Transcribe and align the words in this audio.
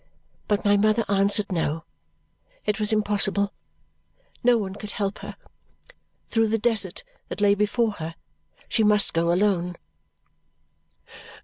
But 0.47 0.65
my 0.65 0.77
mother 0.77 1.05
answered 1.07 1.51
no, 1.51 1.83
it 2.65 2.79
was 2.79 2.91
impossible; 2.91 3.53
no 4.43 4.57
one 4.57 4.73
could 4.73 4.89
help 4.89 5.19
her. 5.19 5.35
Through 6.27 6.47
the 6.47 6.57
desert 6.57 7.03
that 7.29 7.39
lay 7.39 7.53
before 7.53 7.91
her, 8.01 8.15
she 8.67 8.83
must 8.83 9.13
go 9.13 9.31
alone. 9.31 9.75